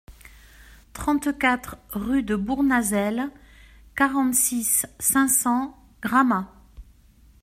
trente-quatre 0.93 1.77
rue 1.91 2.23
de 2.23 2.35
Bournazel, 2.35 3.29
quarante-six, 3.95 4.87
cinq 4.99 5.27
cents, 5.27 5.77
Gramat 6.01 6.51